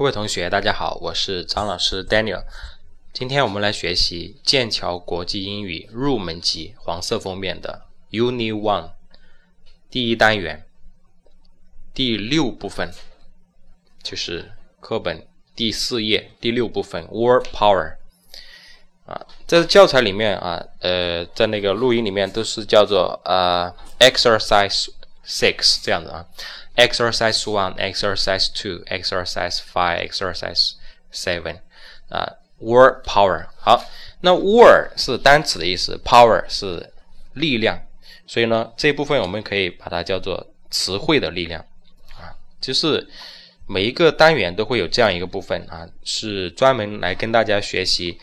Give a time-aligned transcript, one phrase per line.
[0.00, 2.44] 各位同学，大家好，我是张老师 Daniel。
[3.12, 8.92] 今天我们来学习剑桥国际英语入门级黄色封面的 Uni One
[9.90, 10.64] 第一单元
[11.92, 12.94] 第六部分，
[14.02, 17.96] 就是课本第四页第六部分 Word Power。
[19.04, 24.86] 啊，在教材里面啊，呃，在那个录音里面都是叫做呃 Exercise
[25.26, 26.26] Six 这样子啊。
[26.76, 30.72] Exercise one, exercise two, exercise five, exercise
[31.12, 31.58] seven，
[32.08, 33.48] 啊，word power。
[33.58, 33.84] 好，
[34.22, 36.92] 那 word 是单词的意思，power 是
[37.34, 37.78] 力量，
[38.26, 41.62] 所以呢，这部分我们可以把它叫做词汇的力量
[42.18, 43.06] 啊，就是
[43.66, 48.18] 每一个单元都会有这样一个部分啊，是专门来跟大家学习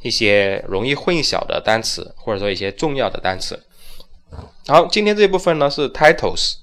[0.00, 3.62] 一些容易混淆的单词，或者说一些重要的单词。
[4.66, 6.56] 好，今天这部分呢是 titles。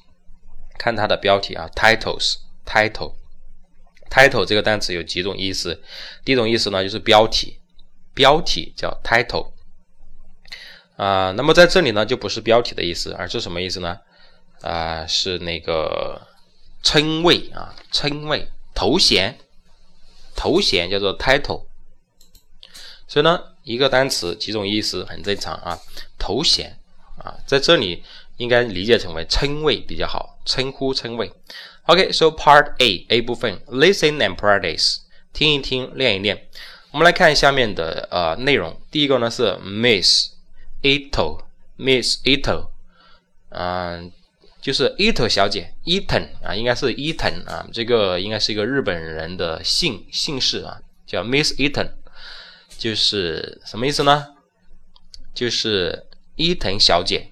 [0.78, 5.82] 看它的标题啊，titles，title，title 这个单词有几种意思？
[6.24, 7.60] 第一种意思呢，就是标题，
[8.14, 9.54] 标题叫 title
[10.98, 11.32] 啊。
[11.32, 14.02] 那么在这里呢，就不是标题的意思，而是什么意思呢？
[14.62, 16.28] 啊，是那个
[16.84, 19.40] 称谓啊，称谓、头衔，
[20.36, 21.68] 头衔叫做 title。
[23.08, 25.80] 所以呢，一个单词几种意思很正常啊，
[26.20, 26.78] 头衔
[27.18, 28.04] 啊，在这里。
[28.38, 31.32] 应该理解成为称谓比较好，称呼称谓。
[31.84, 34.98] OK，so part A A 部分，listen and practice，
[35.32, 36.50] 听一听，练一练。
[36.92, 38.78] 我们来看下面的呃内容。
[38.92, 40.32] 第一个呢是 Miss
[40.82, 42.72] Ito，Miss Ito，
[43.52, 44.12] 嗯，
[44.62, 51.92] 就是 Ito 小姐，Eaton 啊，应该是 Eaton 啊，这个应该是一个日本人的姓姓氏啊，叫 Miss Eaton，
[52.78, 54.36] 就是什么意思呢？
[55.34, 56.05] 就是
[56.36, 57.32] 伊藤小姐。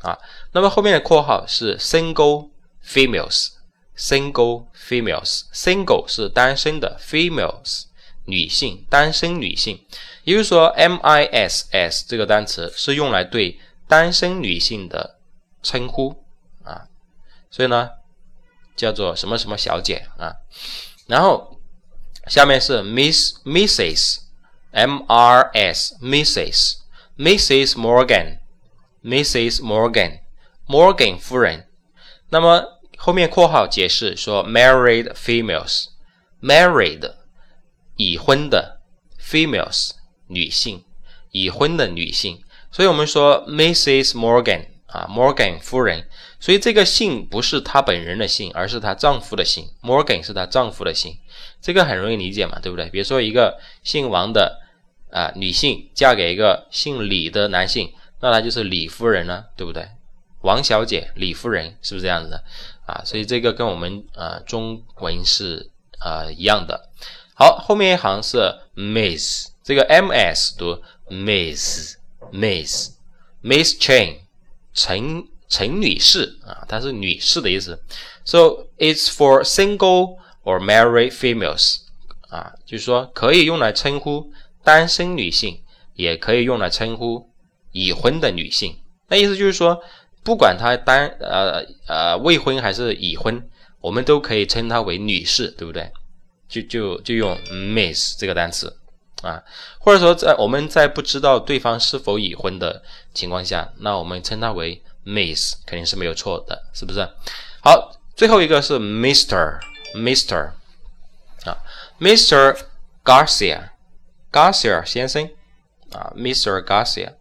[0.00, 0.18] 啊，
[0.52, 2.50] 那么后面的括号是 single
[2.86, 7.84] females，single females，single 是单身的，females
[8.26, 9.82] 女性，单身女性，
[10.24, 15.18] 也就是说，miss 这个单词是用来对单身女性的
[15.62, 16.22] 称呼
[16.62, 16.86] 啊，
[17.50, 17.88] 所以呢，
[18.76, 20.36] 叫做什么什么小姐啊，
[21.06, 21.58] 然后
[22.26, 28.43] 下面是 miss misses，m-r-s misses，misses Morgan。
[29.04, 29.60] Mrs.
[29.60, 31.68] Morgan，Morgan 夫人。
[32.30, 37.12] 那么后面括号解释说，married females，married
[37.96, 38.80] 已婚的
[39.20, 39.90] females
[40.28, 40.84] 女性，
[41.32, 42.42] 已婚的女性。
[42.72, 44.12] 所以我们说 Mrs.
[44.12, 46.08] Morgan 啊，Morgan 夫人。
[46.40, 49.68] 所以这个姓不是她本人的姓，而是她丈夫的姓。
[49.82, 51.18] Morgan 是她丈夫的姓，
[51.60, 52.88] 这个很容易理解嘛，对不对？
[52.88, 54.60] 比如说一个姓王的
[55.10, 57.92] 啊女性嫁给一个姓李的男性。
[58.24, 59.86] 那她就是李夫人呢，对不对？
[60.40, 62.42] 王小姐，李夫人是不是这样子的
[62.86, 63.02] 啊？
[63.04, 65.70] 所以这个跟我们呃中文是
[66.00, 66.88] 呃一样的。
[67.34, 68.38] 好，后面一行是
[68.74, 72.88] Miss，这个 M S 读 Miss，Miss，Miss
[73.78, 74.20] Chen，
[74.72, 77.78] 陈陈女士啊，她是女士的意思。
[78.24, 81.80] So it's for single or married females，
[82.30, 85.60] 啊，就是说可以用来称呼单身女性，
[85.92, 87.28] 也可以用来称呼。
[87.74, 89.82] 已婚的女性，那意思就是说，
[90.22, 93.42] 不管她单呃呃未婚还是已婚，
[93.80, 95.90] 我们都可以称她为女士，对不对？
[96.48, 98.78] 就就就用 Miss 这个单词
[99.22, 99.42] 啊，
[99.80, 102.80] 或者说在我们在不知道对方是否已婚的
[103.12, 107.00] 情况下，那我们称她为 Miss 肯定是没有错的，是不是？
[107.60, 109.58] 好，最后一个是 Mr.
[109.96, 110.52] Mr.
[111.44, 111.58] 啊
[111.98, 112.56] ，Mr.
[113.04, 115.28] Garcia，Garcia 先生
[115.90, 116.64] 啊，Mr.
[116.64, 117.14] Garcia。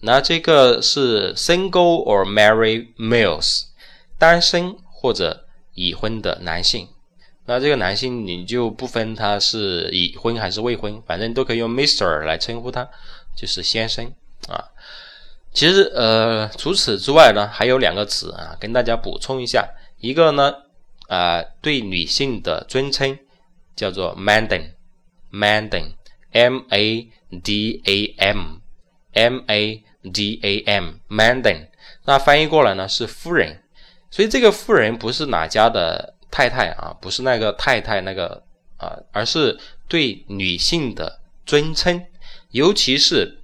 [0.00, 3.64] 那这个是 single or married males，
[4.18, 6.88] 单身或者已婚的男性。
[7.46, 12.86] 那这个男性你就不分他是已婚还是未婚，反正都可以用 Mister 来称呼他，
[13.36, 14.12] 就是先生
[14.48, 14.68] 啊。
[15.52, 19.66] 其实呃，除此之外呢，还有两个词啊，跟大家补充一下。
[20.00, 20.52] 一个呢
[21.08, 23.18] 啊，对女性的尊称
[23.74, 27.08] 叫做 Madam，Madam，M A
[27.42, 29.82] D A M，M A。
[30.12, 31.68] D A M Mandan，
[32.04, 33.62] 那翻译过来呢是夫人，
[34.10, 38.42] 所以这个夫人不是哪家的太太啊，不是那个太太那个
[38.76, 39.58] 啊，而是
[39.88, 42.06] 对女性的尊称，
[42.50, 43.38] 尤其是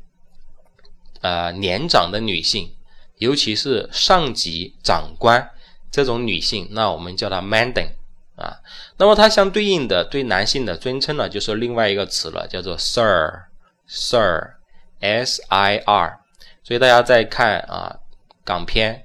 [1.21, 2.75] 呃年长的女性，
[3.19, 5.51] 尤其是上级长官
[5.91, 7.91] 这种女性，那我们叫她 Mandan
[8.37, 8.61] 啊。
[8.97, 16.22] 那么它相对应的对男性的尊称呢，就是另外一个词了，叫做 Sir，Sir，S I R。
[16.63, 17.99] 所以大家在看啊
[18.45, 19.05] 港片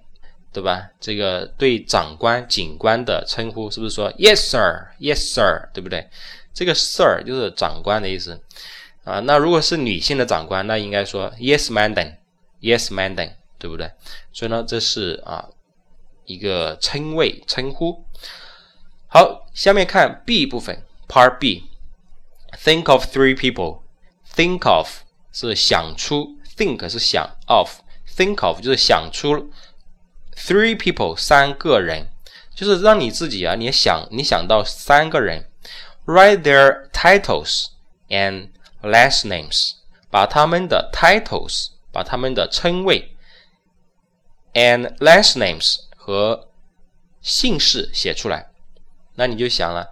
[0.54, 0.90] 对吧？
[1.00, 6.10] 这个对长官、警官的称呼是不是说 Yes sir, Yes sir，对不对？
[6.52, 8.42] 这个 sir 就是长官的意思
[9.04, 9.20] 啊。
[9.20, 12.16] 那如果是女性的长官，那应该说 Yes madam,
[12.60, 13.92] Yes madam，对不对？
[14.34, 15.48] 所以呢，这是啊
[16.26, 18.04] 一个称谓称呼。
[19.08, 23.82] 好，下面看 B 部分，Part B，Think of three people.
[24.34, 24.90] Think of
[25.32, 29.52] 是想出，Think 是想，of，Think of 就是想出。
[30.36, 32.10] Three people，三个人，
[32.54, 35.50] 就是让你自己啊，你想你想到三个人
[36.06, 37.68] ，write their titles
[38.10, 38.50] and
[38.84, 39.74] last names，
[40.12, 43.16] 把他们的 titles，把他们的称谓
[44.54, 46.50] ，and last names 和
[47.22, 48.52] 姓氏写出来。
[49.16, 49.90] 那你就想了，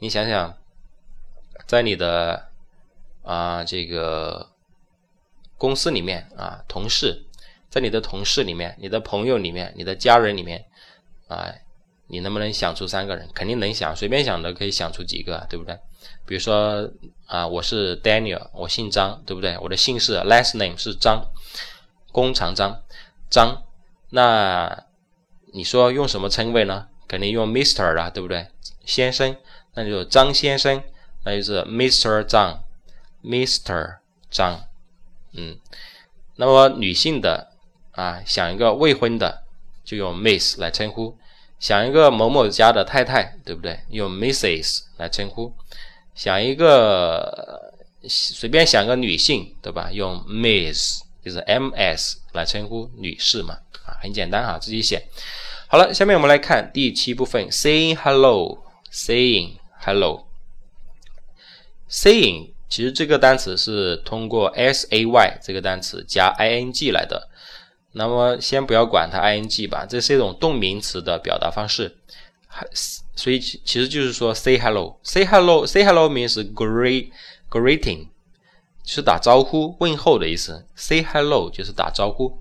[0.00, 0.58] 你想想，
[1.66, 2.48] 在你的
[3.22, 4.50] 啊这个
[5.64, 7.24] 公司里面啊，同事。
[7.70, 10.62] 在你的同事里面、你的朋友里面、你的家人里面，
[11.26, 11.50] 啊，
[12.08, 13.26] 你能不能想出三个人？
[13.34, 15.74] 肯定能想，随便想的可以想出几个，对不对？
[16.26, 16.86] 比如说
[17.26, 19.56] 啊，我是 Daniel，我姓张，对不对？
[19.58, 21.24] 我的姓氏 last name 是张，
[22.12, 22.82] 弓长张，
[23.30, 23.62] 张。
[24.10, 24.84] 那
[25.54, 26.88] 你说用什么称谓呢？
[27.08, 28.48] 肯定用 Mister 啦，对不对？
[28.84, 29.34] 先生，
[29.72, 30.82] 那就是张先生，
[31.24, 32.62] 那就是 Mister 张
[33.22, 34.00] ，Mister
[34.30, 34.68] 张。
[35.34, 35.58] 嗯，
[36.36, 37.50] 那么女性的。
[37.96, 39.44] 啊，想一个未婚的，
[39.84, 41.16] 就用 Miss 来称呼；
[41.60, 43.78] 想一个某某家的太太，对不对？
[43.88, 45.52] 用 Mrs 来称呼；
[46.12, 47.72] 想一个
[48.08, 49.92] 随便想个女性，对吧？
[49.92, 53.58] 用 Miss，就是 M.S 来称呼女士嘛。
[53.86, 55.06] 啊，很简单哈，自己写。
[55.68, 60.24] 好了，下面我们来看第七部分，Saying hello，Saying hello，Saying
[62.68, 67.28] 其实这个单词是通过 S-A-Y 这个单词加 I-N-G 来的。
[67.96, 71.96] 那么先不要管它 ing 吧，这是一种动名词的表达方式，
[73.14, 77.12] 所以其实就是说 say hello，say hello，say hello means greet
[77.48, 78.08] greeting，
[78.84, 82.36] 是打招呼问候的意思，say hello 就是打招呼。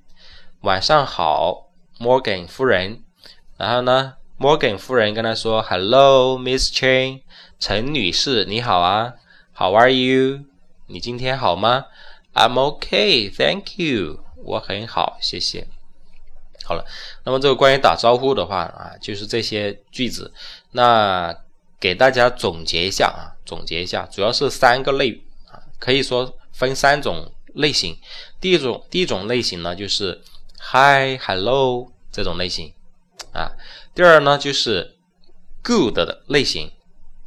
[0.59, 3.03] 晚上好，Morgan 夫人。
[3.55, 7.21] 然后呢，Morgan 夫人跟他说：“Hello, Miss Chen，
[7.57, 9.13] 陈女士，你好啊。
[9.55, 10.41] How are you？
[10.87, 11.85] 你今天好吗
[12.36, 14.20] ？I'm okay, thank you。
[14.44, 15.66] 我很好，谢谢。”
[16.64, 16.84] 好了，
[17.24, 20.32] 那么这个关于打招呼的话啊，就是这些句子。
[20.72, 21.34] 那
[21.78, 25.12] 给大家总结一下啊，总结一下，主要是三个类
[25.48, 27.96] 啊，可以说分三种类型。
[28.40, 30.20] 第一种，第一种类型呢，就是
[30.58, 32.72] Hi、Hello 这种类型
[33.32, 33.52] 啊。
[33.94, 34.96] 第二呢，就是
[35.62, 36.72] Good 的类型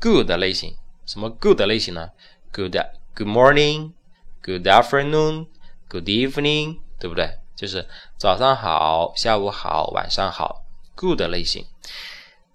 [0.01, 0.75] ，Good 类型。
[1.05, 2.09] 什么 Good 类型呢
[2.51, 2.75] ？Good
[3.15, 3.93] Good morning,
[4.43, 5.47] Good afternoon,
[5.89, 7.37] Good evening，对不对？
[7.55, 7.85] 就是
[8.17, 10.63] 早上好，下午好，晚上好
[10.95, 11.65] ，good 类型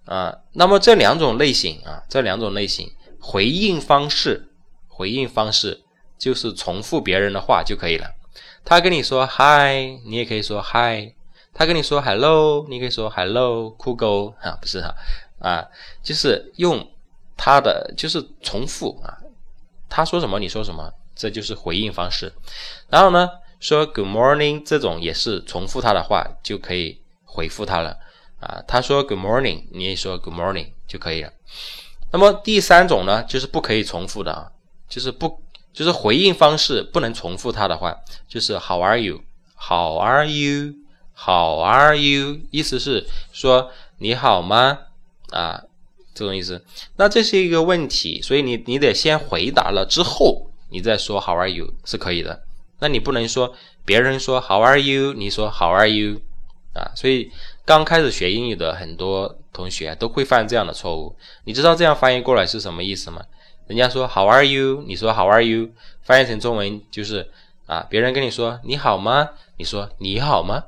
[0.05, 0.35] 啊。
[0.53, 4.47] 那么这两种类型啊，这两种类型回应方式，
[4.87, 5.83] 回应方式
[6.17, 8.09] 就是重复别人的话就可以了。
[8.63, 11.13] 他跟你说 Hi，你也可以说 Hi。
[11.53, 14.93] 他跟你说 Hello，你可以说 Hello，酷狗啊，不是哈
[15.39, 15.65] 啊，
[16.03, 16.85] 就是用
[17.37, 19.17] 他的，就是重复啊。
[19.87, 22.33] 他说什么你说什么，这就是回应方式。
[22.89, 23.29] 然后呢，
[23.59, 27.97] 说 Good morning 这种也是重复他的话就可以回复他了
[28.39, 28.61] 啊。
[28.67, 31.31] 他说 Good morning，你也说 Good morning 就可以了。
[32.11, 34.51] 那么第三种呢，就是不可以重复的啊，
[34.87, 35.41] 就是不
[35.73, 42.39] 就是回应方式不能重复他的话，就是 How are you？How are you？How are you？
[42.51, 44.79] 意思是说你好吗？
[45.31, 45.63] 啊，
[46.13, 46.63] 这种意思。
[46.95, 52.43] 那这是一个问题，所以你你得先回答了之后，你再说 How are you 是可以的。
[52.79, 53.53] 那你不能说
[53.85, 55.13] 别人说 How are you？
[55.13, 56.21] 你说 How are you？
[56.73, 57.31] 啊，所以
[57.63, 59.37] 刚开始学英语的很多。
[59.55, 63.23] 同学都会犯这样的错误，你知道这样翻译过来是什么意思吗？
[63.67, 64.83] 人家说 How are you？
[64.85, 65.69] 你说 How are you？
[66.01, 67.31] 翻译成中文就是
[67.65, 69.29] 啊，别人跟你说你好吗？
[69.55, 70.65] 你说你好吗？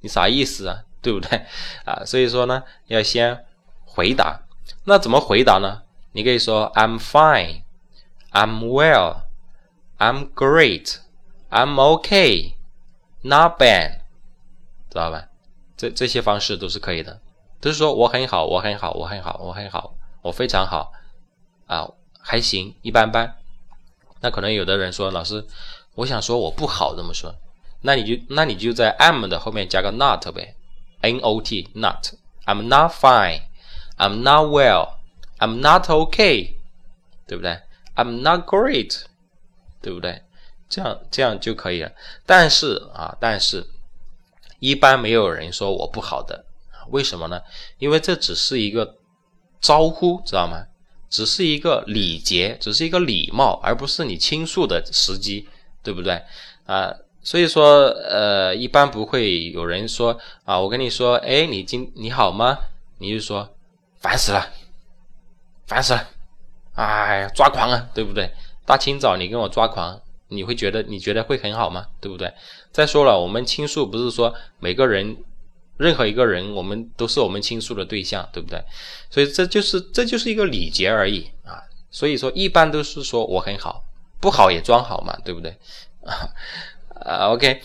[0.00, 0.82] 你啥意思啊？
[1.00, 1.42] 对不对
[1.84, 2.02] 啊？
[2.04, 3.44] 所以说呢，要先
[3.84, 4.40] 回答。
[4.82, 5.82] 那怎么回答呢？
[6.10, 7.62] 你可以说 I'm fine”
[8.32, 14.00] I'm well，I'm great，I'm okay，not bad，
[14.90, 15.28] 知道吧？
[15.76, 17.20] 这这些方式都是可以的。
[17.60, 20.92] 都是说我很好，我很好，我很好，我很好，我非常好
[21.66, 23.36] 啊，还行，一般般。
[24.20, 25.46] 那可能有的人说，老师，
[25.94, 27.34] 我想说我不好，这么说，
[27.82, 30.54] 那你就那你就在 am 的后面加个 not 呗
[31.02, 32.14] ，not not。
[32.44, 33.42] I'm not fine.
[33.98, 34.94] I'm not well.
[35.38, 36.54] I'm not okay，
[37.26, 37.60] 对不对
[37.96, 39.02] ？I'm not great，
[39.80, 40.22] 对不对？
[40.68, 41.92] 这样这样就可以了。
[42.24, 43.66] 但是啊，但是
[44.58, 46.44] 一般没有人说我不好的。
[46.90, 47.40] 为什么呢？
[47.78, 48.96] 因为这只是一个
[49.60, 50.66] 招呼，知道吗？
[51.08, 55.46] 只是一个礼节，只是一个礼貌，而不是你倾诉的时机，
[55.82, 56.22] 对不对？
[56.64, 62.58] 啊，所以说，呃，一般不会有人说啊，我跟你说，哎，你今你好吗？
[62.98, 63.54] 你就说
[64.00, 64.48] 烦死了，
[65.66, 66.08] 烦死了，
[66.74, 68.30] 哎呀，抓狂啊，对不对？
[68.64, 71.86] 大清早你跟我抓狂，你会觉得你觉得会很好吗？
[72.00, 72.32] 对不对？
[72.72, 75.16] 再说了，我们倾诉不是说每个人。
[75.78, 78.62] 任何一个人，我们都是我们倾诉的对象，对不对？
[79.10, 81.58] 所以这就是这就是一个礼节而已啊。
[81.90, 83.82] 所以说，一般都是说我很好，
[84.20, 85.56] 不好也装好嘛，对不对？
[87.04, 87.60] 啊，OK，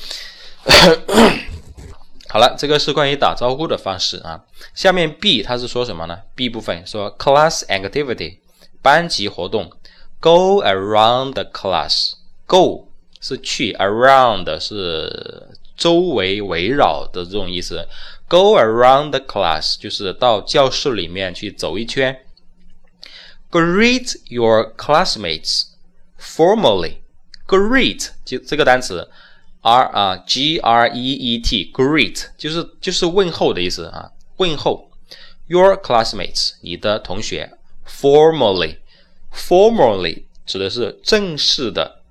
[2.29, 4.41] 好了，这个是关于打招呼的方式啊。
[4.73, 8.39] 下面 B 它是说什么呢？B 部分说 class activity
[8.86, 9.70] 班级活动，
[10.20, 12.88] go around the class，go
[13.20, 15.48] 是去，around 是。
[15.74, 17.88] 周围围绕的这种意思，
[18.28, 22.24] go around the class 就是到教室里面去走一圈。
[23.50, 25.70] Greet your classmates
[26.20, 26.98] formally.
[27.48, 29.10] Greet 就这个单词，
[29.62, 34.88] r 啊 g r e e t greet 就是就是问候的意思啊，问候
[35.48, 37.55] your classmates 你的同学
[37.87, 38.77] formally
[39.33, 42.01] formally 指的是正式的，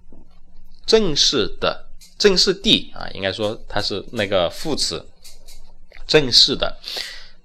[0.86, 1.84] 正式的。
[2.18, 5.06] 正式地啊，应该说它是那个副词，
[6.06, 6.78] 正式的。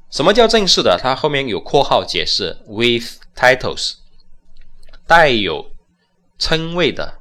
[0.09, 0.97] 什么叫正式的？
[0.97, 3.95] 它后面有括号解释，with titles，
[5.05, 5.71] 带有
[6.39, 7.15] 称谓的，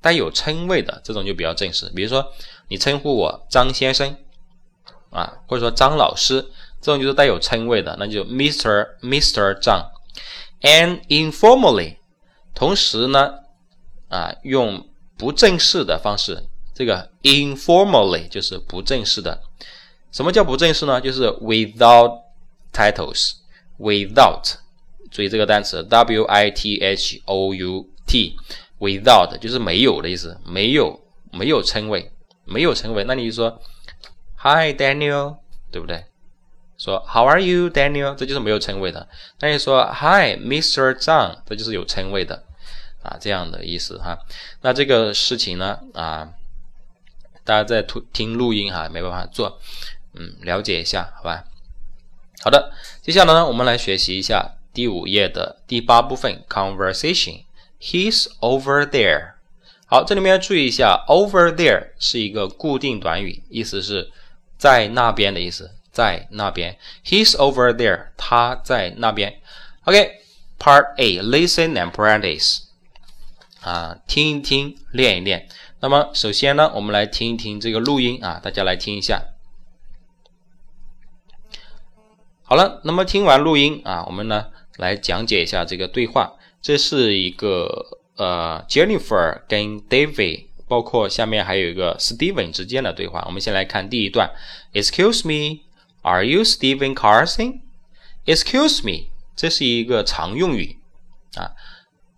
[0.00, 1.92] 带有称谓的这种就比较正式。
[1.94, 2.32] 比如说
[2.68, 4.16] 你称呼我张先生
[5.10, 6.40] 啊，或者说张老师，
[6.80, 8.88] 这种就是带有称谓的，那就 Mr.
[9.02, 9.52] Mr.
[9.58, 9.90] 张。
[10.62, 11.96] And informally，
[12.54, 13.34] 同时呢
[14.08, 16.44] 啊，用不正式的方式。
[16.74, 19.42] 这个 informally 就是不正式的。
[20.12, 21.00] 什么叫不正式呢？
[21.00, 22.22] 就是 without
[22.72, 24.54] titles，without，
[25.10, 31.00] 注意这个单词 w i t h o u t，without 就是没有的意思，没有
[31.32, 32.10] 没有称谓，
[32.44, 33.04] 没有称谓。
[33.04, 33.60] 那你就说
[34.38, 35.36] Hi Daniel，
[35.70, 36.04] 对不对？
[36.80, 38.14] 说 How are you Daniel？
[38.16, 39.06] 这就是没有称谓的。
[39.38, 40.94] 那你说 Hi Mr.
[40.94, 42.42] Zhang，这就是有称谓的
[43.04, 44.18] 啊，这样的意思哈。
[44.62, 46.30] 那这个事情呢啊。
[47.42, 49.58] 大家在听听录音哈，没办法做，
[50.14, 51.42] 嗯，了解一下，好吧？
[52.42, 52.70] 好的，
[53.02, 57.42] 接下来呢，我们来学习一下第五页的第八部分，conversation。
[57.80, 59.32] He's over there。
[59.86, 64.12] 好，这里面要注意一下，over there 是一个固定短语，意思是
[64.56, 66.78] 在那边的意思，在那边。
[67.04, 69.38] He's over there，他在那边。
[69.84, 72.62] OK，Part A，listen and practice。
[73.60, 75.46] 啊，听一听，练一练。
[75.80, 79.22] 那么首先呢，我们来听一听这个录音啊，大家来听一下。
[82.44, 84.46] 好了，那么听完录音啊，我们呢
[84.78, 86.32] 来讲解一下这个对话。
[86.62, 93.22] 这是一个呃 Jennifer 跟 David，包括下面还有一个 Steven 之间的对话。
[93.26, 94.30] 我们先来看第一段
[94.72, 95.60] ：Excuse me,
[96.02, 97.60] are you Stephen Carson?
[98.26, 100.78] Excuse me，这是一个常用语
[101.36, 101.52] 啊，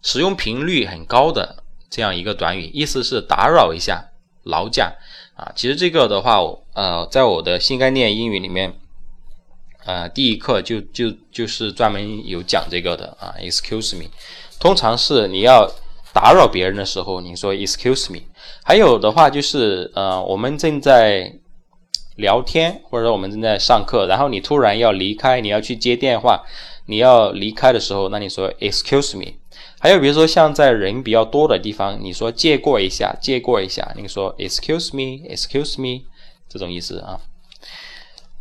[0.03, 4.11] 使用频率很高的这样一个短语，意思是打扰一下、
[4.43, 4.93] 劳驾
[5.35, 5.53] 啊。
[5.55, 6.39] 其实这个的话，
[6.75, 8.75] 呃，在我的新概念英语里面。
[9.85, 14.09] 呃，第一课就就就是专门有讲这个的啊，excuse me，
[14.61, 15.69] 通常是你要
[16.13, 18.21] 打扰别人的时候，你说 excuse me。
[18.63, 21.37] 还有的话就是，呃，我们正在
[22.23, 26.43] 聊天，或者说我们正在上课，然后你突然要离开，你要去接电话，
[26.87, 29.35] 你要离开的时候，那你说 excuse me。
[29.79, 36.05] 还有比如说像在人比较多的地方，你说借过一下，借过一下，你说 excuse me，excuse me，
[36.49, 37.21] 这种意思啊。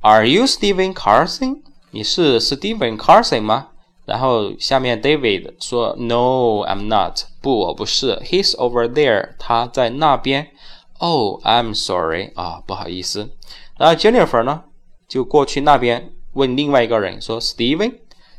[0.02, 1.62] Are you Steven Carson？
[1.92, 3.68] 你是 Steven Carson 吗？
[4.06, 7.22] 然后下面 David 说，No, I'm not。
[7.42, 8.16] 不，我不是。
[8.26, 9.30] He's over there。
[9.38, 10.48] 他在那边。
[10.98, 12.32] Oh, I'm sorry。
[12.36, 13.30] 啊，不好意思。
[13.82, 14.64] 然后 Jennifer 呢，
[15.08, 17.96] 就过去那边问另外一个人说，Steven。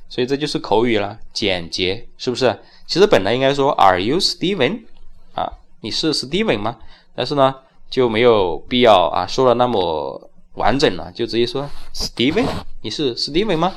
[0.08, 2.60] 所以这就是口语了，简洁，是不是？
[2.86, 4.84] 其实本来应该说，Are you Steven？
[5.34, 6.78] 啊，你是 Steven 吗？
[7.16, 7.54] 但是呢，
[7.90, 10.28] 就没有必要啊，说了那么。
[10.54, 12.44] 完整了，就直接说 Steven，
[12.82, 13.72] 你是 Steven 吗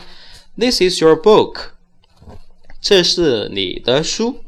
[0.57, 1.69] ？This is your book，
[2.81, 4.43] 这是你的书。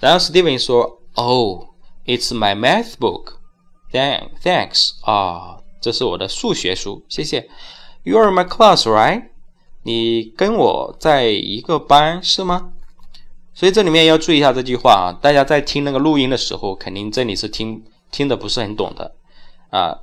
[0.00, 3.34] 然后 Steven 说，Oh，it's my math book。
[3.92, 7.48] Thank，thanks 啊，这是我的数学书，谢谢。
[8.02, 9.26] You are my class, right？
[9.84, 12.72] 你跟我在一个班是吗？
[13.54, 19.14] 所以这里面要注意一下这句话啊，大家在听那个录音的时候，肯定这里是听听的不是很懂的
[19.70, 19.96] 啊。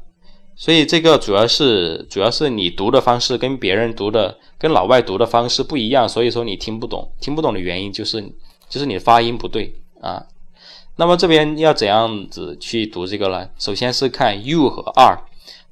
[0.56, 8.22] 所以这个主要是主要是你读的方式跟别人读的跟老外读的方式不一样，所以说你听不懂，听不懂的原因就是
[8.70, 10.25] 就是你的发音不对啊。
[10.96, 13.50] 那么这边要怎样子去读这个呢？
[13.58, 15.20] 首先是看 you 和 are，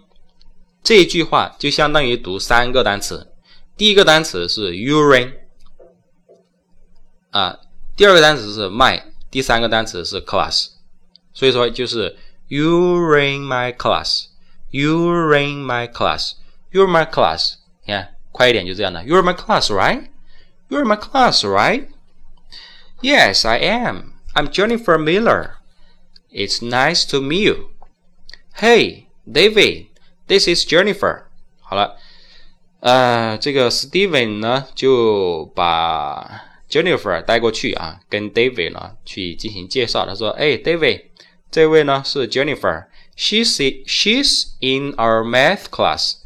[0.83, 3.33] 这一句话就相当于读三个单词，
[3.75, 5.33] 第一个单词是 urine，
[7.31, 7.57] 啊，
[7.97, 9.01] 第二个单词是 my。
[9.31, 10.67] 第三个单词是 class，
[11.33, 12.15] 所以说就是
[12.47, 17.55] you ring my class，you ring my class，you're my class。
[17.85, 21.87] 你看，快一点就这样的，you're my class right？you're my class right？
[23.04, 24.14] right？Yes, I am.
[24.34, 25.56] I'm Jennifer Miller.
[26.30, 27.70] It's nice to meet you.
[28.54, 29.86] Hey, David,
[30.26, 31.24] this is Jennifer.
[31.60, 31.96] 好了，
[32.80, 40.06] 呃，这个 Steven 呢就把 Jennifer 带过去啊，跟 David 呢去进行介绍。
[40.06, 41.04] 他说：“哎，David，
[41.50, 46.18] 这位呢是 Jennifer，she's she's in our math class，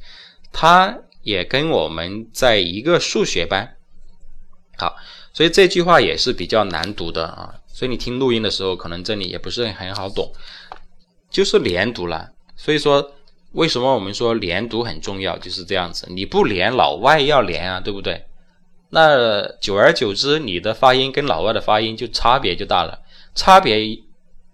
[0.53, 3.77] 她也跟我们在一个数学班。
[4.77, 4.97] 好，
[5.40, 7.54] 所以这句话也是比较难读的啊。
[7.72, 10.30] 所以你听录音的时候，可能这里也不是很好懂，
[11.32, 12.30] 就是连读了。
[12.58, 13.14] 所以说，
[13.54, 15.38] 为什么我们说连读很重要？
[15.38, 18.22] 就是这样子，你不连，老外要连啊，对不对？”
[18.92, 23.00] 那久而久之，你的发音跟老外的发音就差别就大了，
[23.34, 23.98] 差别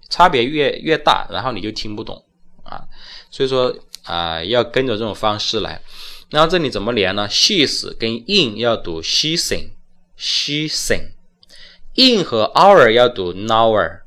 [0.09, 2.23] 差别越越大，然后你就听不懂
[2.63, 2.83] 啊。
[3.31, 5.81] 所以说啊，要跟着这种方式来。
[6.29, 9.69] 然后这里怎么连呢？she's 跟 in 要读 she sing
[10.16, 14.00] she sing，in 和 our 要读 nower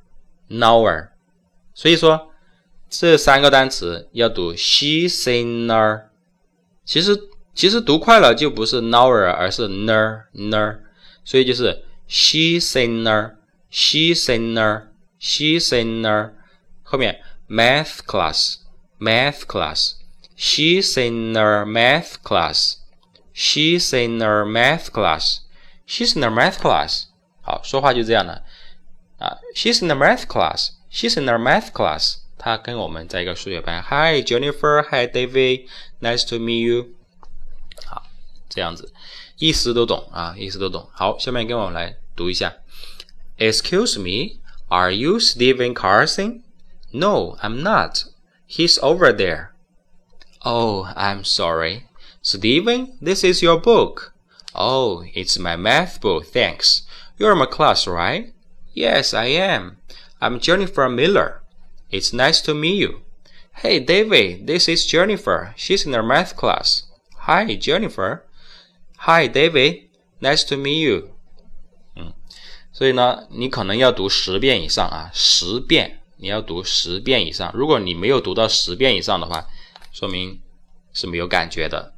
[0.49, 1.10] nower。
[1.73, 2.32] 所以说
[2.89, 6.03] 这三个单词要读 she singer，
[6.86, 7.29] 其实。
[7.56, 10.79] 其实读快了就不是 nower，而是 ner ner，
[11.23, 13.36] 所以就是 she singer
[13.69, 14.88] she singer
[15.19, 16.32] she singer，
[16.82, 18.56] 后面 math class
[18.99, 19.91] math class
[20.36, 22.77] she singer math class
[23.34, 25.41] she singer math class
[25.88, 27.06] she's in the math class，
[27.41, 28.43] 好，说话就这样的
[29.19, 33.82] 啊，she's in the math class she's in the math class，她跟我们在一个数学班。
[33.84, 36.89] Hi Jennifer，Hi David，nice to meet you。
[38.49, 38.93] 这样子，
[39.38, 40.88] 意思都懂啊，意思都懂。
[40.93, 42.53] 好，下面跟我来读一下。
[43.38, 46.41] Excuse me, are you Stephen Carson?
[46.91, 48.03] No, I'm not.
[48.47, 49.47] He's over there.
[50.41, 51.86] Oh, I'm sorry.
[52.21, 54.12] Steven, this is your book.
[54.56, 56.84] Oh, it's my math book, thanks.
[57.17, 58.34] You're my class, right?
[58.73, 59.77] Yes, I am.
[60.21, 61.41] I'm Jennifer Miller.
[61.89, 63.01] It's nice to meet you.
[63.58, 65.53] Hey, David, this is Jennifer.
[65.56, 66.84] She's in our math class.
[67.27, 68.25] Hi, Jennifer.
[68.99, 69.89] Hi, David.
[70.19, 71.10] Nice to meet you.
[71.95, 72.13] 嗯，
[72.71, 77.51] 所以呢，你可能要读十遍以上啊，十遍，你要读十遍以上。
[77.53, 79.47] 如果你没有读到十遍以上的话，
[79.91, 80.41] 说明
[80.93, 81.96] 是没有感觉的啊。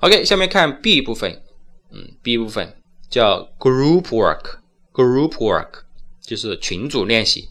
[0.00, 1.42] OK，下面看 B 部分，
[1.90, 2.74] 嗯，B 部分
[3.10, 5.82] 叫 group work，group work
[6.22, 7.50] 就是群组练习。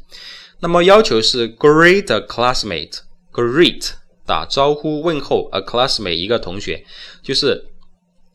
[0.59, 3.91] 那么要求是 greet a classmate，greet
[4.25, 6.83] 打招呼问候 a classmate 一个同学，
[7.21, 7.67] 就是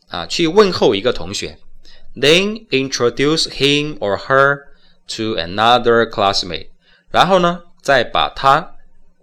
[0.07, 1.59] 啊去问候一个同学。
[2.15, 4.59] Then introduce him or her
[5.17, 6.69] to another classmate，
[7.11, 8.75] 然后呢再把他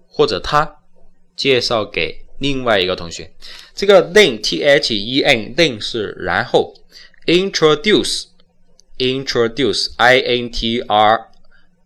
[0.07, 0.77] 或者他
[1.35, 3.33] 介绍给另外一个同学。
[3.75, 6.75] 这个 then t h e n then 是然后
[7.27, 8.25] ，introduce
[8.99, 11.29] introduce i n t r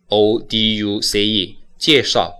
[0.09, 2.33] O D U C E 介绍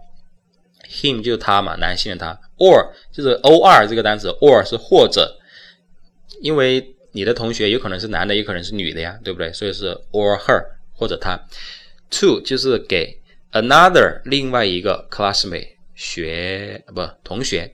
[0.90, 5.38] ，him 就是他嘛，男性的他，or 就是 O R 这个单词，or 是或者，
[6.42, 9.52] 因为你的同学有可能是男的，也可能是女的呀，对不对？
[9.54, 11.40] 所以是 or her 或者他。
[12.10, 13.20] To 就是给
[13.52, 17.74] another 另外一个 classmate 学不同学，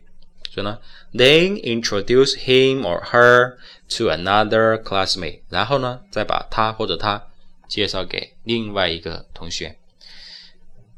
[0.54, 0.78] 所以呢
[1.13, 3.56] ，then introduce him or her
[3.89, 7.24] to another classmate，然后呢，再把他或者他
[7.68, 9.80] 介绍给另外一个同学。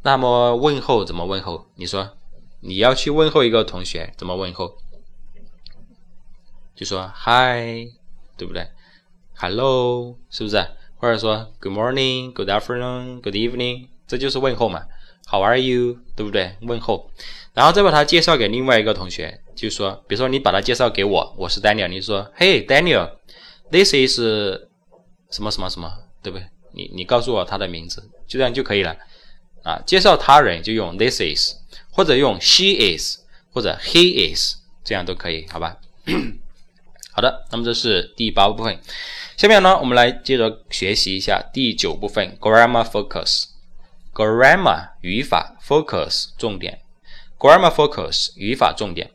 [0.01, 1.67] 那么问候怎么问候？
[1.75, 2.17] 你说
[2.59, 4.77] 你要去问候一个同学，怎么问候？
[6.75, 7.93] 就说 Hi，
[8.35, 8.67] 对不对
[9.37, 10.67] ？Hello，是不是？
[10.97, 14.85] 或者说 Good morning，Good afternoon，Good evening，这就是问候嘛。
[15.27, 15.97] How are you？
[16.15, 16.55] 对不对？
[16.61, 17.09] 问候，
[17.53, 24.19] 然后再把他介绍给另外一个同学，就说，比如说你把他介绍给我，我是 Daniel，你说 Hey Daniel，this is
[25.31, 26.47] 什么什么什么，对不对？
[26.73, 28.95] 你你告诉我他的名字，就这样就可以了。
[29.63, 31.55] 啊，介绍他人就用 this is，
[31.89, 33.17] 或者用 she is，
[33.51, 35.77] 或者 he is，这样都可以，好吧？
[37.11, 38.79] 好的，那么这是第八部分。
[39.37, 43.54] 下面呢，我们来接着学习一下第九部分 grammar focus。
[44.15, 46.81] Grammar 语法 focus 重点
[47.37, 49.11] ，grammar focus 语法重点。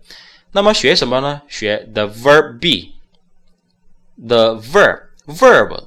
[0.53, 1.43] 那么学什么呢？
[1.49, 2.93] 学 the verb be。
[4.29, 5.87] the verb verb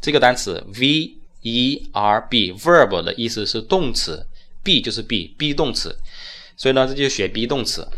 [0.00, 1.14] 这个单词 v。
[1.40, 4.26] e r b verb 的意思是动词
[4.64, 5.96] ，be 就是 be be 动词，
[6.56, 7.88] 所以呢，这就学 be 动词。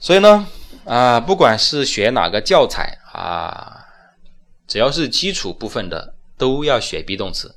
[0.00, 0.48] 所以呢，
[0.86, 3.84] 啊，不管是学哪个教材啊，
[4.66, 7.54] 只要是基础部分的，都要学 be 动词。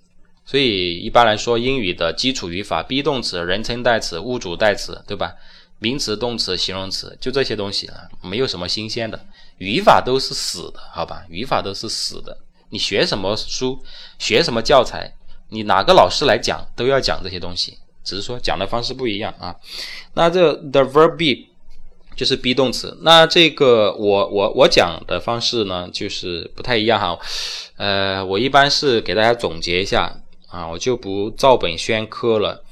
[0.50, 5.36] 所以一般来说，英语的基础语法，be 动词、人称代词、物主代词，对吧？
[5.78, 9.24] 名词、动词、形容词，就这些东西啊，没有什么新鲜的，
[9.60, 11.24] 语法都是死的，好吧？
[11.30, 12.36] 语法都是死的。
[12.72, 13.80] 你学什么书，
[14.18, 15.14] 学什么教材，
[15.50, 19.56] 你哪个老师来讲都要讲这些东西，只是说讲的方式不一样啊。
[20.16, 21.48] 那这 the verb be
[22.16, 27.20] 就是 be 动词，那这个我我我讲的方式呢，就是不太一样哈。
[27.78, 30.19] 呃，我一般是给大家总结一下
[30.50, 32.64] 啊，我就不照本宣科了。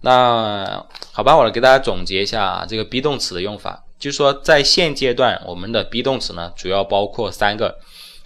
[0.00, 7.78] 那好吧，我来给大家总结一下啊这个 be 动词的用法，就是说在现阶段，我们的 be 动词呢，主要包括三个。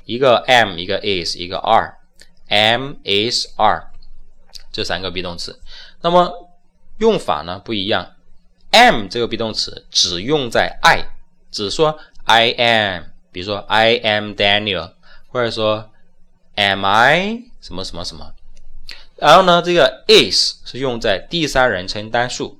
[0.05, 3.89] 一个 am，一个 is，一个 are，am is are
[4.73, 5.61] 这三个 be 动词。
[6.01, 6.49] 那么
[6.97, 8.15] 用法呢不一样。
[8.71, 11.05] am 这个 be 动词只用在 I，
[11.51, 14.93] 只说 I am，比如说 I am Daniel，
[15.29, 15.91] 或者说
[16.55, 18.33] Am I 什么什么什么。
[19.19, 22.59] 然后呢，这个 is 是用在第三人称单数，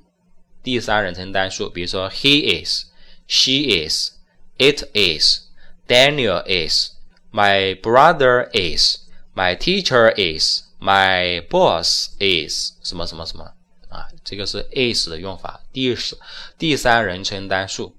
[0.61, 6.91] 第三人称单数，比如说 He is，She is，It is，Daniel is。
[7.31, 13.53] My brother is, my teacher is, my boss is 什么什么什么
[13.87, 14.07] 啊？
[14.23, 16.17] 这个是 is 的用法，第是
[16.57, 17.95] 第三人称单数。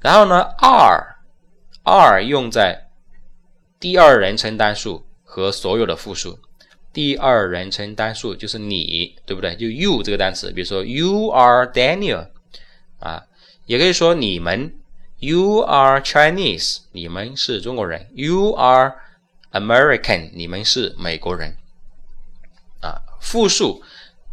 [0.00, 1.16] 然后呢，are
[1.84, 2.90] are 用在
[3.80, 6.38] 第二人称单数和所有的复数。
[6.96, 9.54] 第二人称单数就是你，对不对？
[9.54, 12.28] 就 you 这个单词，比如说 You are Daniel
[13.00, 13.24] 啊，
[13.66, 14.72] 也可以说你们。
[15.18, 18.08] You are Chinese，你们是中国人。
[18.14, 18.94] You are
[19.52, 21.58] American，你们是美国人。
[22.80, 23.82] 啊，复数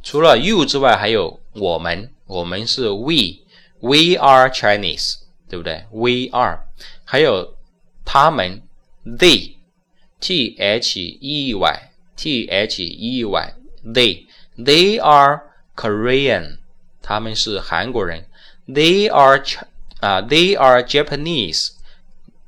[0.01, 5.15] 除了 you 之外，还有我们，我们是 we，we are Chinese，
[5.49, 6.61] 对不对？We are，
[7.03, 7.57] 还有
[8.05, 8.61] 他们
[9.05, 15.41] ，they，t h e y T H E Y，they，they are
[15.75, 16.57] Korean，
[17.01, 18.25] 他们是韩国人。
[18.67, 19.57] They are Ch
[19.99, 21.71] 啊，They are Japanese，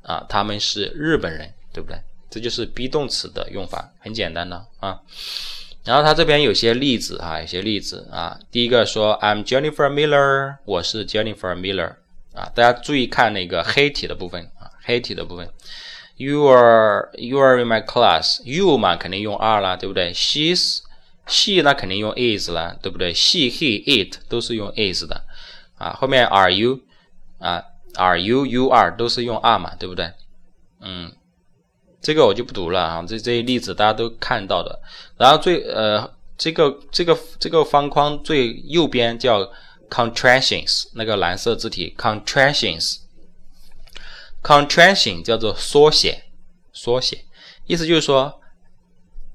[0.02, 2.00] 啊，他们是日本人，对不对？
[2.30, 5.00] 这就是 be 动词的用法，很简单的啊。
[5.84, 8.38] 然后他这边有些例子啊，有些例子啊。
[8.50, 11.94] 第一个说 I'm Jennifer Miller，我是 Jennifer Miller
[12.34, 12.50] 啊。
[12.54, 15.48] 大家注意看那个黑体的部分啊，黑体的部分。
[16.16, 20.80] You are you are in my class，you 嘛肯定用 are 啦，对不对？She's
[21.26, 25.24] she 那肯定用 is 啦，对不对？She he it 都是用 is 的
[25.76, 25.92] 啊。
[25.92, 26.80] 后面 Are you
[27.38, 27.62] 啊
[27.94, 30.12] ？Are you you are 都是用 are 嘛，对不对？
[30.80, 31.12] 嗯。
[32.00, 34.80] 这个我就不读了啊，这这些例子大家都看到的。
[35.18, 39.50] 然后最呃，这个这个这个方框最右边叫
[39.90, 42.98] contractions，那个蓝色字体 contractions
[44.46, 46.22] contraction 叫做缩写，
[46.72, 47.24] 缩写，
[47.66, 48.40] 意思就是说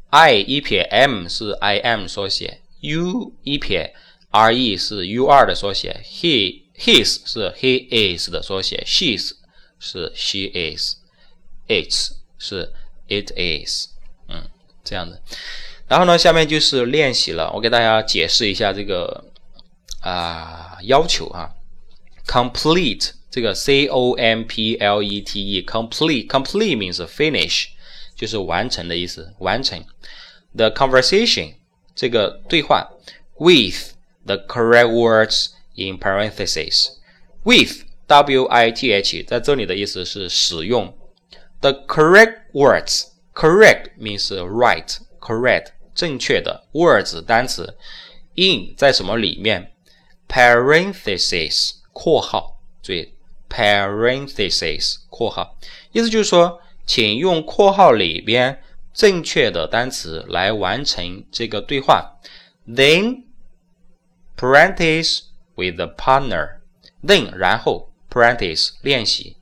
[0.09, 3.93] ，I 一撇 M 是 I M 缩写，U 一撇
[4.29, 9.33] R E 是 U R 的缩写，He his 是 he is 的缩写，she's
[9.79, 12.71] 是 she is，it's 是
[13.09, 13.87] it is，
[14.29, 14.45] 嗯，
[14.85, 15.21] 这样子。
[15.89, 19.25] 然后呢，下面就是练习了，我给大家解释一下这个
[19.99, 21.51] 啊、要求啊
[22.25, 23.11] ，complete。
[23.30, 27.66] 这个 c o m p l e t e，complete，complete means finish，
[28.14, 29.84] 就是完成的意思，完成。
[30.54, 31.54] The conversation
[31.94, 32.88] 这个对话，
[33.38, 40.96] with the correct words in parentheses，with w i t h 在这里的意思是使用。
[41.60, 47.76] The correct words, correct means right, correct 正确的 words 单词
[48.34, 49.72] in 在什么里面？
[50.28, 53.12] parentheses 括号，注意
[53.51, 55.57] parentheses 括号，
[55.91, 62.19] 意思就是说，请用括号里边正确的单词来完成这个对话。
[62.65, 63.23] Then
[64.37, 65.23] practice
[65.55, 66.59] with the partner,
[67.03, 69.35] then 然后 ）practice（ 练习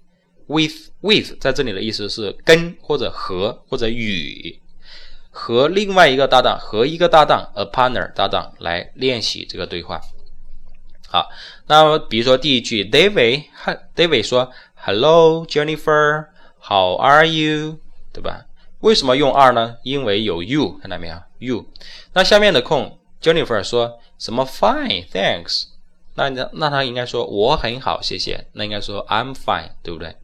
[0.48, 0.90] with。
[1.02, 4.60] with 在这里的意思是跟或者和或者与
[5.30, 10.02] 和另外一个搭档和一个搭档 a partner 搭档来练习这个对话。
[11.12, 11.28] 好，
[11.66, 17.80] 那比如说第一句，David，David 说，Hello Jennifer，How are you？
[18.14, 18.46] 对吧？
[18.82, 19.78] 为什么用 are 呢？
[19.84, 21.66] 因为有 you，看到没有？you。
[22.14, 25.64] 那下面的空，Jennifer 说什么？Fine，thanks。
[26.16, 28.46] 那那那他应该说我很好，谢谢。
[28.54, 30.16] 那应该说 I'm fine，对不对？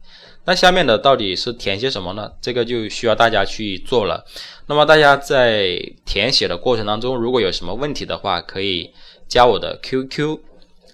[0.44, 2.30] 那下面的到底是填些什么呢？
[2.40, 4.24] 这个就需要大家去做了。
[4.66, 8.92] 那么大家在填写的过程当中，如果有什么问题的话，可以
[9.26, 10.38] 加我的 QQ：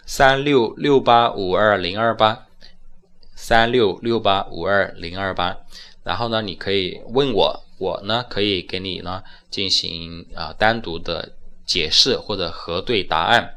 [0.04, 2.46] 三六六八五二零二八，
[3.34, 5.56] 三六六八五二零二八。
[6.04, 11.32] 然后呢，你可以问我，我呢可以给你呢进行啊单独的
[11.64, 13.54] 解释或者核对答案。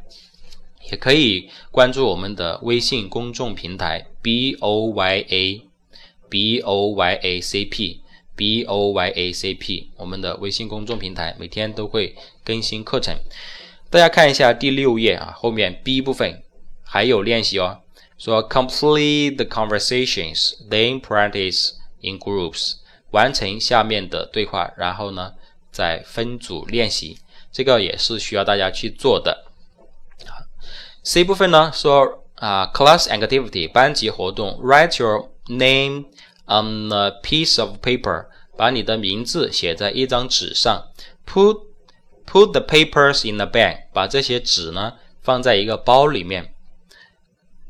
[0.92, 5.62] 也可以关注我们的微信公众平台 B O Y A。
[6.28, 8.02] b o y a c p
[8.36, 13.16] b o y a c p，我们的微信公众平台每天都会更新课程。
[13.96, 16.44] 大家看一下第六页啊，后面 B 部分
[16.84, 17.80] 还有练习哦。
[18.18, 22.74] 说 complete the conversations, then practice in groups，
[23.12, 25.32] 完成下面的对话，然后呢
[25.72, 27.20] 再分组练习。
[27.54, 29.46] 这个也是需要大家去做的。
[31.02, 36.08] C 部分呢说啊，class activity 班级活动，write your name
[36.48, 38.26] on a piece of paper，
[38.58, 40.86] 把你的名字写在一张纸上。
[41.26, 41.62] Put
[42.26, 46.54] put the papers in the bag，把这些纸呢放在一个包里面。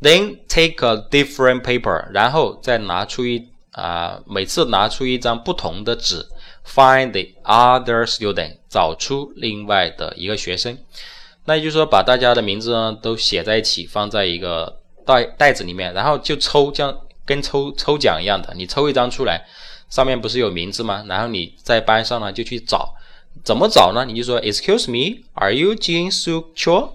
[0.02, 6.26] Then take a different paper，然后再拿出一啊，每次拿出一张不同的纸。
[6.65, 10.78] Find the other student，找出另外的一个学生。
[11.46, 16.98] 那也就是说，把大家的名字呢都写在一起，放在一个袋袋子里面，然后就抽将。
[17.28, 19.44] 跟抽抽奖一样的，你抽一张出来，
[19.89, 21.04] 上面不是有名字吗？
[21.10, 22.94] 然后你在班上呢就去找，
[23.43, 24.06] 怎么找呢？
[24.06, 26.91] 你就说，Excuse me，Are you Jin Su Cho？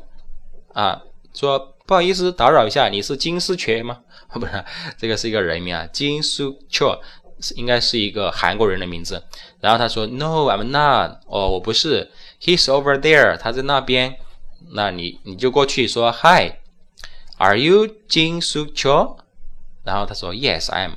[0.73, 1.03] 啊，
[1.35, 4.01] 说不好意思打扰一下，你是金丝雀吗？
[4.33, 4.65] 不是，
[4.99, 7.01] 这个是一个人名啊，金 Su Cho，
[7.57, 9.25] 应该是一个韩国人的名字。
[9.61, 11.21] 然后他说，No，I'm not。
[11.27, 14.17] 哦，我不是，He's over there，他在那边。
[14.73, 19.17] 那你你就过去说，Hi，Are you Jin Su Cho？
[19.83, 20.93] 然后他说，Yes, I'm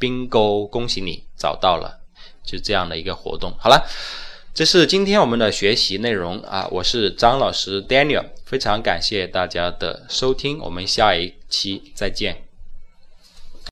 [0.00, 2.00] bingo，恭喜你找到了，
[2.42, 3.54] 就这样的一个活动。
[3.58, 3.86] 好了，
[4.56, 6.66] 这是今天我们的学习内容啊。
[6.70, 12.38] 我是张老师 Daniel，非常感谢大家的收听，我们下一期再见。”